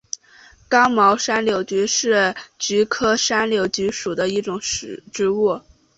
[0.67, 4.27] 刚毛山柳菊是菊科山柳菊属的
[5.11, 5.61] 植物。